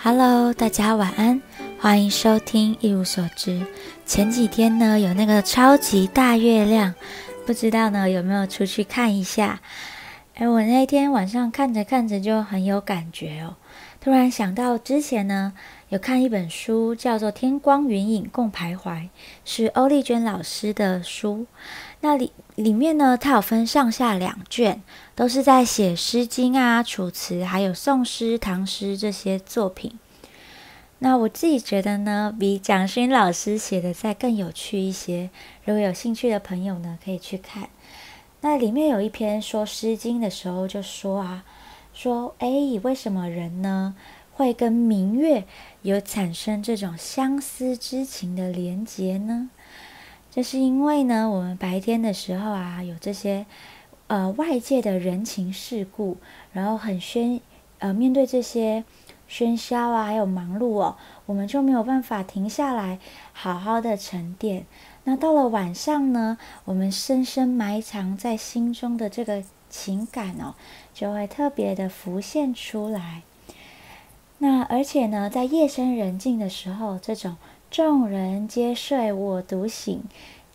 [0.00, 1.42] Hello，大家晚安，
[1.80, 3.66] 欢迎收听一无所知。
[4.06, 6.94] 前几天呢，有那个超级大月亮，
[7.44, 9.60] 不知道呢有没有出去看一下？
[10.36, 13.56] 哎，我那天晚上看着看着就很有感觉哦，
[14.00, 15.52] 突然想到之前呢
[15.88, 19.00] 有看一本书，叫做《天光云影共徘徊》，
[19.44, 21.46] 是欧丽娟老师的书。
[22.00, 24.82] 那里里面呢，它有分上下两卷，
[25.14, 29.98] 都是在写《诗经》啊、《楚辞》还有宋诗、唐诗这些作品。
[31.00, 35.30] 那我自己觉得呢，比蒋勋老师写的再更有趣一些。
[35.64, 37.68] 如果有兴趣的朋友呢，可以去看。
[38.40, 41.44] 那里面有一篇说《诗经》的时候，就说啊，
[41.92, 42.48] 说哎，
[42.82, 43.96] 为什么人呢
[44.32, 45.44] 会跟明月
[45.82, 49.50] 有产生这种相思之情的连结呢？
[50.38, 53.44] 这是因为呢，我们白天的时候啊，有这些
[54.06, 56.16] 呃外界的人情世故，
[56.52, 57.40] 然后很喧
[57.80, 58.84] 呃面对这些
[59.28, 63.00] 喧嚣啊，还有忙碌哦，我们就没有办法停下来
[63.32, 64.64] 好好的沉淀。
[65.02, 70.54] 那到了晚上呢，我们深深埋藏在心中的这个情感哦，
[70.94, 73.22] 就会特别的浮现出来。
[74.38, 77.36] 那而且呢，在夜深人静的时候，这种。
[77.70, 80.02] 众人皆睡，我独醒，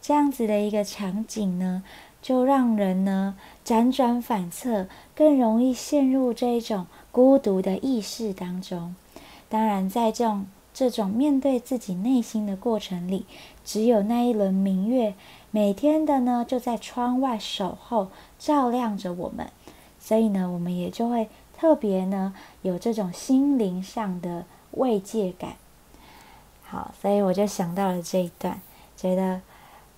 [0.02, 1.84] 这样子的一个场景呢，
[2.24, 8.96] 就让人呢辗转反侧，更容易陷入这一种孤独的意识当中。
[9.48, 13.28] 当然，在这种这种面对自己内心的过程里，
[13.64, 15.14] 只有那一轮明月，
[15.52, 18.08] 每天的呢就在窗外守候，
[18.40, 19.48] 照亮着我们，
[20.00, 22.34] 所以呢，我们也就会特别呢
[22.64, 25.54] 有这种心灵上的慰藉感。
[26.74, 28.60] 好，所以我就想到了这一段，
[28.98, 29.40] 觉得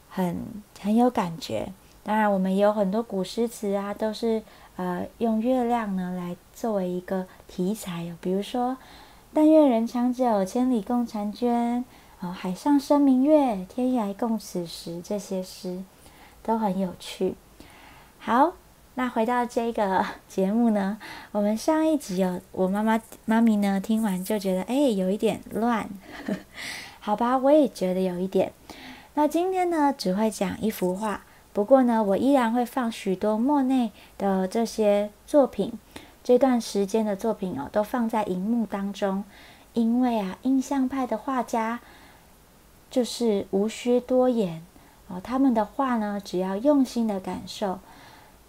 [0.10, 0.42] 很
[0.82, 1.72] 很有感觉。
[2.04, 4.44] 当然，我们也有很多古诗词啊，都是
[4.76, 8.18] 呃用月亮呢来作为一个题材哦。
[8.20, 8.76] 比如说
[9.34, 11.86] “但愿人长久，千里共婵娟”
[12.20, 15.82] 啊，“海上生明月，天涯共此时”这些诗
[16.44, 17.36] 都很有趣。
[18.20, 18.52] 好。
[18.98, 20.98] 那回到这个 节目呢，
[21.34, 25.90] 我们上一集有我妈妈妈咪呢听完就觉得哎有一点乱，
[27.00, 28.54] 好吧，我也觉得有一点。
[29.16, 35.74] 那今天呢只会讲一幅画，不过呢我依然会放许多莫内的这些作品，
[36.24, 39.26] 这段时间的作品哦都放在荧幕当中，
[39.74, 41.82] 因为啊印象派的画家
[42.90, 44.64] 就是无需多言
[45.10, 47.80] 哦，他们的画呢只要用心的感受。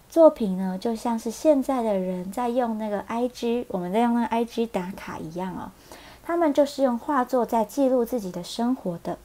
[0.09, 5.71] 作品呢，就像是现在的人在用那个 I G，我们在用那个 I G 打卡一样哦。
[6.25, 9.19] 他们就是用画作在记录自己的生活的。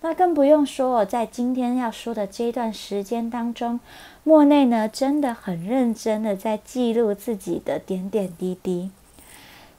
[0.00, 3.80] 那更不用说，在今天要说的这一段时间当中，
[4.22, 8.90] 莫内呢真的很认真的在记录自己的点点滴滴。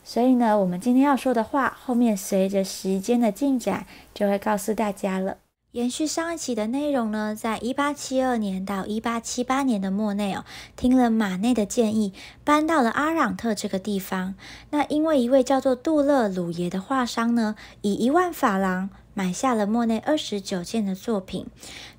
[0.03, 5.37] 所以呢，我们今天要说的话，后面随着时间的进展，就会告诉大家了。
[5.71, 10.43] 延续上一期的内容呢，在一八七二年到一八七八年的莫内哦，
[10.75, 12.11] 听了马内的建议，
[12.43, 14.33] 搬到了阿朗特这个地方。
[14.71, 21.45] 那因为一位叫做杜勒鲁耶的画商呢，以一万法郎买下了莫内二十九件的作品，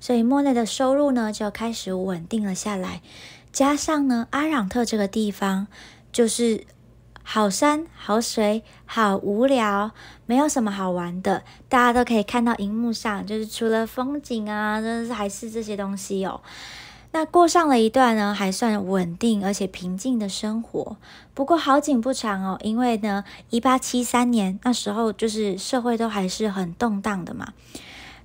[0.01, 3.01] 所以莫内的收入呢就开始稳定了下来。
[3.53, 5.67] 加上呢，阿朗特这个地方
[6.11, 6.65] 就是。
[7.33, 9.91] 好山好水好无聊，
[10.25, 11.43] 没有什么好玩的。
[11.69, 16.41] 大家都可以看到荧幕上，就是除了风景啊，真的是还是这些东西哦。
[17.13, 20.97] 那过上了一段呢，还算稳定而且平静的生活。
[21.33, 27.53] 不过好景不长哦，因为呢，一八七三年那时候就是社会都还是很动荡的嘛。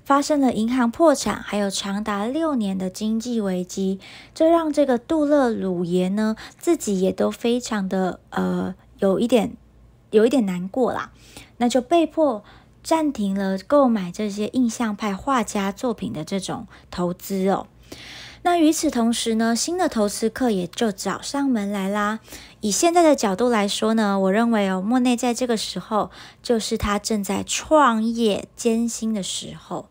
[0.04, 4.00] 发生了银行破产，还有长达六年的经济危机，
[4.34, 9.56] 这让这个杜勒鲁爷呢自己也都非常的呃有一点
[10.10, 11.12] 有一点难过啦，
[11.58, 12.44] 那就被迫
[12.82, 17.66] 暂停了购买这些印象派画家作品的这种投资哦。
[18.42, 22.20] 那与此同时呢，新的投资客也就找上门来啦。
[22.60, 26.12] 以现在的角度来说呢，我认为哦，莫内在这个时候
[26.42, 29.88] 就是他正在创业艰辛的时候。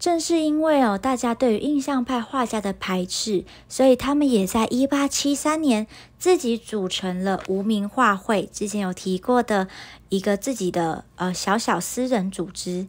[0.00, 5.86] 正是因为哦，大家对于印象派画家的排斥，所以他们也在一八七三年
[6.18, 8.48] 自己组成了无名画会。
[8.50, 9.68] 之前有提过的
[10.08, 12.88] 一个自己的呃小小私人组织。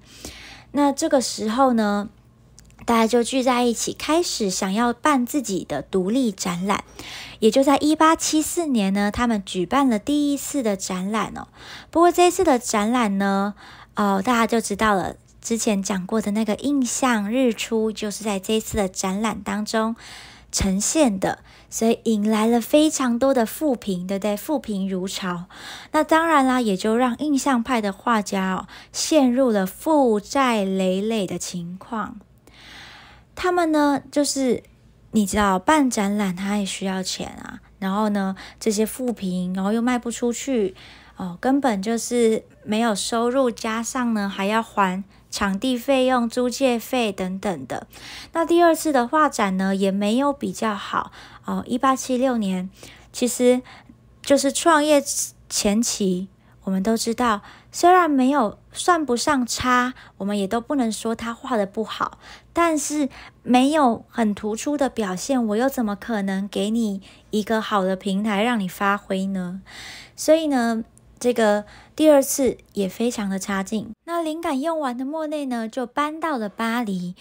[0.71, 2.09] 那这个时候呢？
[2.83, 6.83] 大家就聚在一起，开始想要办自己的独立展览。
[7.37, 11.47] 也就在一八七四年呢，他们举办了第一次的展览哦。
[11.91, 13.53] 不过这一次的展览呢，
[13.95, 19.95] 哦，大家就知道了，之前讲过的那个印象日出，就是在这一次的展览当中
[20.51, 21.39] 呈现的，
[21.69, 24.37] 所以引来了非常多的负评，对不对？
[24.37, 25.45] 负评如潮。
[25.91, 32.19] 那当然啦，也就让印象派的画家陷入了负债累累的情况。
[33.33, 34.61] 他们呢，就是
[35.11, 37.59] 你知道办展览，他也需要钱啊。
[37.79, 40.75] 然后呢，这些副评，然后又卖不出去，
[41.15, 47.87] 哦，根本就是没有收入，加上呢还要还场地费用、租借费等等的。
[48.33, 51.11] 那第二次的画展呢，也没有比较好
[51.45, 51.63] 哦。
[51.65, 52.69] 一八七六年，
[53.11, 53.63] 其实
[54.21, 55.01] 就是创业
[55.49, 56.27] 前期。
[56.63, 57.41] 我们都知道，
[57.71, 62.19] 虽然没有算不上差，我们也都不能说他画的不好，
[62.53, 63.09] 但是
[63.41, 67.01] 没有很突出的表现，我又怎么可能给你
[67.31, 69.63] 一个好的平台让你发挥呢？
[70.15, 70.83] 所以呢，
[71.19, 71.65] 这个
[72.01, 73.91] 第二次也非常的差劲。
[74.05, 77.13] 那灵感用完的莫内呢，就搬到了巴黎。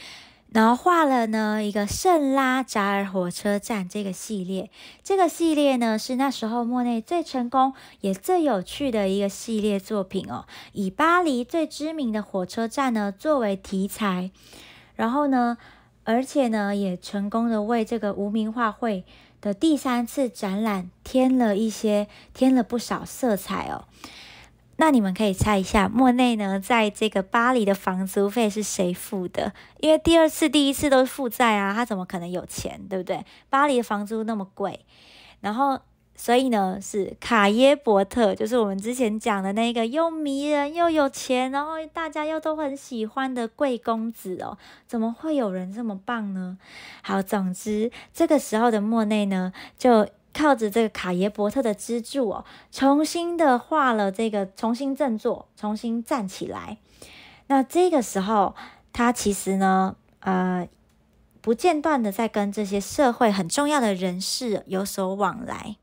[0.54, 4.70] 然后画了呢一个圣拉扎尔火车站这个系列，
[5.04, 14.30] 这个系列呢是那时候莫内最成功也最有趣的一个系列作品哦，以巴黎最知名的火车站呢作为题材，
[14.96, 15.58] 然后呢，
[16.04, 19.04] 而且呢也成功的为这个无名画会
[19.42, 23.84] 的第三次展览添了一些添了不少色彩哦。
[24.80, 29.52] 那你们可以猜一下，莫内呢，在这个巴黎的房租费是谁付的？
[29.80, 33.22] 因为第二次、第一次都是负债啊，他怎么可能有钱，对不对？
[33.50, 34.80] 巴黎的房租那么贵，
[35.40, 35.78] 然后
[36.16, 44.56] 所以呢，是卡耶伯特，就是我们之前讲的那个又迷人又有钱，然后大家又都很喜欢的贵公子哦，
[44.86, 46.56] 怎么会有人这么棒呢？
[47.02, 50.08] 好，总之这个时候的莫内呢，就。
[50.32, 56.78] 靠着这个卡耶伯特的资助，重新的画了这个，重新振作，重新站起来。
[57.48, 58.54] 那这个时候，
[58.92, 60.68] 他其实呢，呃，
[61.40, 65.76] 不间断的在跟这些社会很重要的人士有所往来，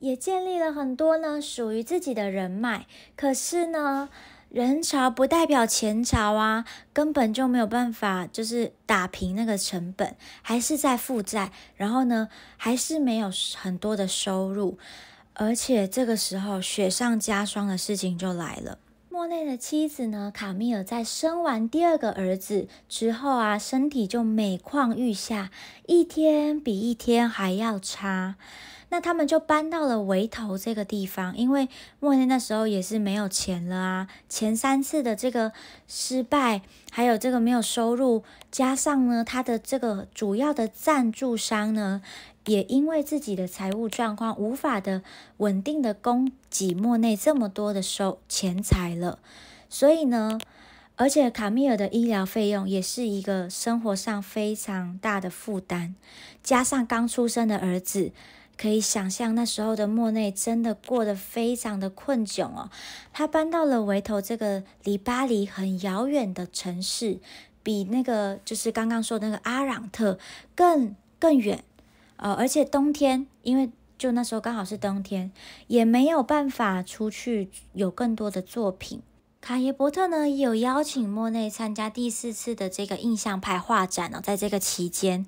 [0.00, 2.86] 也建立了很多呢属于自己的人脉。
[3.14, 4.08] 可是呢，
[4.52, 12.28] 人潮不代表钱潮啊，根本就没有办法，就是打平那个成本，还是在负债，然后呢，
[12.58, 14.76] 还是没有很多的收入，
[15.32, 18.78] 而且这个时候雪上加霜的事情就来了。
[19.08, 25.50] 莫内的妻子呢，卡米尔在生完第二个儿子之后啊，身体就每况愈下，
[25.86, 28.34] 一天比一天还要差。
[28.92, 31.66] 那他们就搬到了围头这个地方，因为
[31.98, 34.08] 莫内那时候也是没有钱了啊。
[34.28, 35.52] 前三次的这个
[35.88, 36.60] 失败，
[36.90, 42.02] 还有这个没有收入，加上呢，他的这个主要的赞助商呢，
[42.44, 45.00] 也因为自己的财务状况无法的
[45.38, 49.20] 稳定的供给莫内这么多的收钱财了，
[49.70, 50.38] 所以呢，
[50.96, 55.94] 而且卡米尔的医疗费用也是一个生活上非常大的负担，
[56.42, 58.12] 加上刚出生的儿子。
[58.56, 62.70] 可以想象那时候的莫内真的过得非常的困窘哦。
[63.12, 67.18] 他搬到了维头这个离巴黎很遥远的城市，
[67.62, 70.18] 比那个就是刚刚说的那个阿朗特
[70.54, 71.64] 更更远，
[72.16, 75.32] 呃，而且冬天，因为就那时候刚好是冬天，
[75.66, 79.02] 也没有办法出去有更多的作品。
[79.40, 85.26] 卡耶伯特呢也有邀请莫内参加第四次的这个印象派画展哦，在这个期间。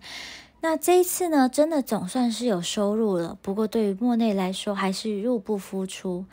[0.65, 3.37] 那这一次呢，真的总算是有收入了。
[3.43, 6.25] 不过对于莫内来说，还是入不敷出。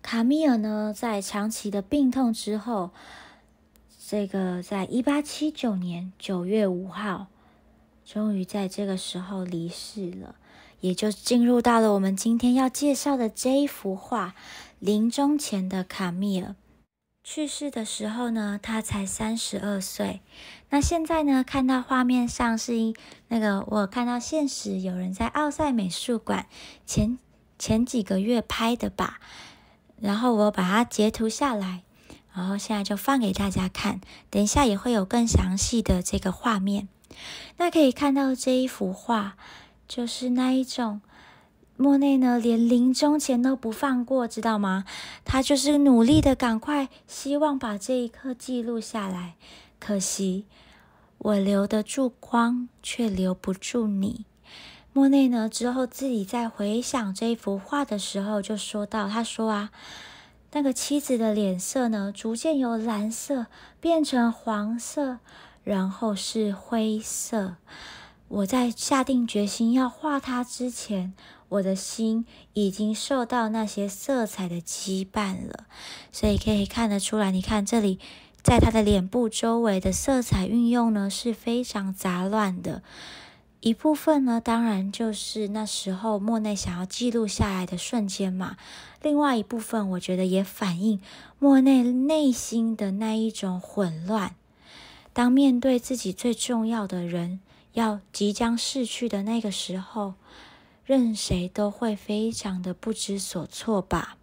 [0.00, 2.88] 卡米尔呢，在长期的病痛之后，
[4.08, 7.26] 这个在一八七九年九月五号，
[8.02, 10.36] 终于在这个时候离世了，
[10.80, 14.28] 也就进入到了我们今天要介绍的这一幅画
[14.78, 16.48] 《临终前的卡米尔》。
[17.22, 20.20] 去世的时候呢，他才三十二岁。
[20.70, 22.96] 那现在呢，看到画面上是一
[23.28, 26.46] 那个，我看到现实有人在奥赛美术馆
[26.86, 27.18] 前
[27.58, 29.20] 前几个月拍的吧。
[30.00, 31.82] 然后我把它截图下来，
[32.32, 34.00] 然后现在就放给大家看。
[34.30, 36.88] 等一下也会有更详细的这个画面。
[37.58, 39.36] 那可以看到这一幅画，
[39.86, 41.02] 就是那一种。
[41.82, 44.84] 莫内呢，连临终前都不放过，知道吗？
[45.24, 49.36] 他就是努力的，赶快希望把这一刻记录下来。
[49.78, 50.44] 可惜
[51.16, 54.26] 我留得住光，却留不住你。
[54.92, 59.70] 莫内呢，之后自己在回想这幅画的时候，就说到：“他说啊，
[60.52, 63.46] 那个妻子的脸色呢，逐渐由蓝色
[63.80, 65.20] 变成黄色，
[65.64, 67.54] 然后是灰色。
[68.30, 71.12] 我在下定决心要画它之前。”
[71.50, 75.64] 我的心已经受到那些色彩的羁绊了，
[76.12, 77.32] 所以可以看得出来。
[77.32, 77.98] 你看这里，
[78.40, 82.84] 在他的脸部周围的色彩运用呢是非常杂乱的，
[83.58, 88.56] 一部分呢，当然就是那时候莫内想要记录下来的瞬间嘛。
[89.02, 91.00] 另外一部分，我觉得也反映
[91.40, 94.36] 莫内内心的那一种混乱。
[95.12, 97.40] 当面对自己最重要的人
[97.72, 100.14] 要即将逝去的那个时候，
[100.84, 104.16] 任谁都会非常的不知所措吧。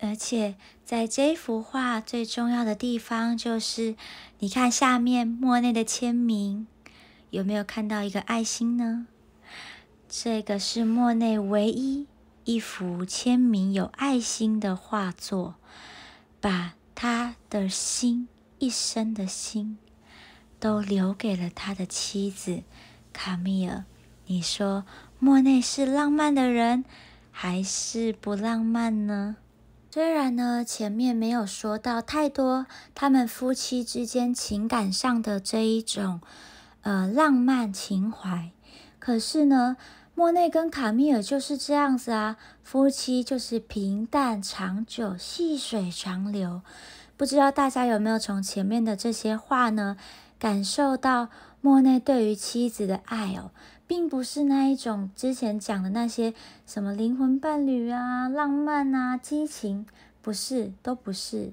[0.00, 3.96] 而且在这幅画最重要的地方，就是
[4.38, 6.66] 你看下面莫内的签名。
[7.30, 9.08] 有没有看到一个爱心呢？
[10.08, 12.06] 这个是莫内唯一
[12.44, 15.56] 一幅签名有爱心的画作，
[16.40, 18.28] 把他的心
[18.60, 19.78] 一生的心
[20.60, 22.62] 都留给了他的妻子
[23.14, 23.84] 卡米尔。
[24.26, 24.84] 你说
[25.18, 26.84] 莫内是浪漫的人，
[27.30, 29.36] 还是不浪漫呢？
[29.90, 36.20] 虽然呢，前面没有说到太多他们夫妻之间情感上的这一种。
[36.82, 38.50] 呃，浪漫情怀，
[38.98, 39.78] 可是呢，
[40.14, 46.60] 莫内跟卡米尔就是这样子啊，夫妻就是平淡长久，细水长流。
[47.16, 49.96] 不知道大家有没有从前面的这些话呢，
[50.38, 51.28] 感受到
[51.60, 53.50] 莫内对于妻子的爱哦，
[53.86, 56.34] 并不是那一种之前讲的那些
[56.66, 59.86] 什么灵魂伴侣啊、浪漫啊、激情，
[60.20, 61.52] 不是，都不是。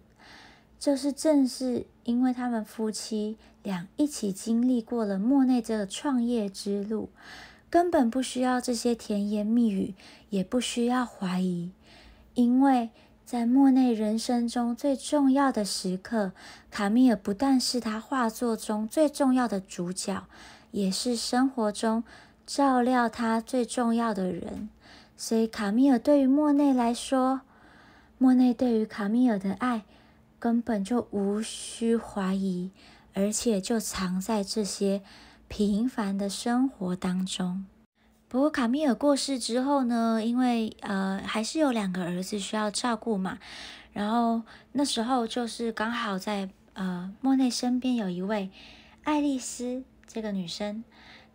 [0.79, 7.09] 就是正是因为他们夫妻俩一起经历过了莫内这个创业之路，
[7.69, 9.93] 根本不需要这些甜言蜜语，
[10.31, 11.69] 也不需要怀疑，
[12.33, 12.89] 因为
[13.31, 16.33] 在莫内人生中最重要的时刻，
[16.69, 20.27] 卡米尔不但是他画作中最重要的主角，
[20.71, 22.03] 也是生活中
[22.45, 24.67] 照料他最重要的人。
[25.15, 27.39] 所以，卡米尔对于莫内来说，
[28.17, 29.83] 莫内对于卡米尔的爱。
[30.37, 32.71] 根本就无需怀疑，
[33.13, 35.01] 而且就藏在这些
[35.47, 37.65] 平凡的生活当中。
[38.31, 43.39] 不过卡米尔过世之后呢，因为呃还是有两个儿子需要照顾嘛，
[43.91, 48.49] 然后那时候就是刚好在呃莫内身边有一位
[49.03, 50.85] 爱丽丝这个女生，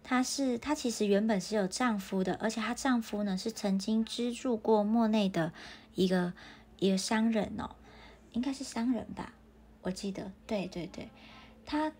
[0.03, 5.53] 她是她其实原本是有丈夫的，而且她丈夫呢是曾经资助过莫内的
[5.95, 6.33] 一个
[6.79, 7.73] 一个商人哦。
[8.33, 9.35] 应该是商人吧，
[9.83, 11.11] 我记得，对对对，
[11.67, 11.93] 他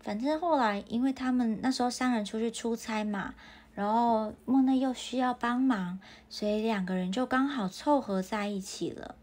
[0.00, 3.34] 反正后来，因为他们那时候商人出去出差嘛，
[3.74, 5.98] 然后莫内又需要帮忙，
[6.28, 9.14] 所以两个人就刚好凑合在一起了。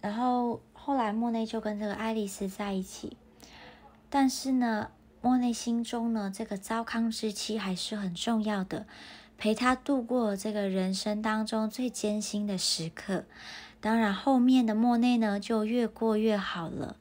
[0.00, 3.16] 然后后来莫内就跟这个爱丽丝在一起，
[4.10, 4.90] 但是呢，
[5.22, 8.86] 莫内心中呢，这个糟糠之妻还是很重要的，
[9.38, 13.24] 陪他度过这个人生当中最艰辛的时刻。
[13.80, 16.96] 当然，后面的莫内呢就越过越好了。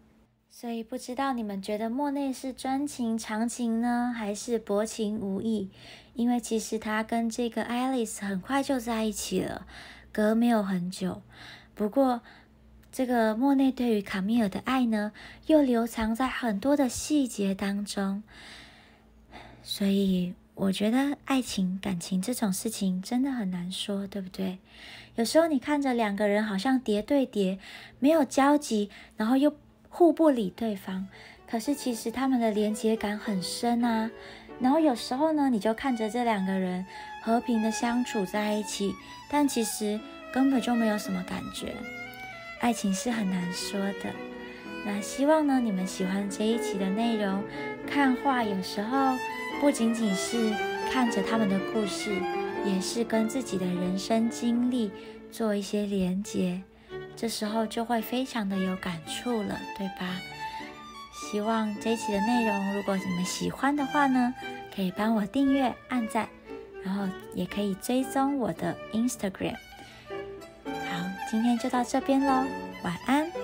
[0.49, 5.69] 所以不知道你们觉得莫内是专情长情呢，还是薄情无义？
[6.13, 9.65] 因为其实他跟这个爱丽丝很快就在一起了，
[10.11, 11.21] 隔没有很久。
[11.75, 12.21] 不过，
[12.91, 15.11] 这个莫内对于卡米尔的爱呢，
[15.47, 18.23] 又留藏在很多的细节当中。
[19.61, 20.33] 所以。
[20.55, 24.59] 我觉得爱情、感情这种事情真的很难说，对不对？
[25.15, 27.57] 有时候你看着两个人好像叠对叠，
[27.97, 29.55] 没有交集，然后又
[29.89, 31.07] 互不理对方，
[31.47, 34.11] 可是其实他们的连接感很深啊。
[34.59, 36.85] 然后有时候呢，你就看着这两个人
[37.21, 38.93] 和平的相处在一起，
[39.29, 39.99] 但其实
[40.33, 41.75] 根本就没有什么感觉。
[42.59, 44.13] 爱情是很难说的。
[44.85, 47.43] 那希望呢，你们喜欢这一期的内容。
[47.87, 49.15] 看画有时候。
[49.61, 50.51] 不仅仅是
[50.91, 52.11] 看着他们的故事，
[52.65, 54.91] 也是跟自己的人生经历
[55.31, 56.61] 做一些连接，
[57.15, 60.19] 这时候就会非常的有感触了，对吧？
[61.31, 64.33] 希望这一期的内容，如果你们喜欢的话呢，
[64.75, 66.27] 可以帮我订阅、按赞，
[66.83, 69.55] 然后也可以追踪我的 Instagram。
[70.65, 72.45] 好，今天就到这边喽，
[72.83, 73.42] 晚安。